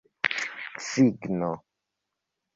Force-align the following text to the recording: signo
signo 0.89 1.51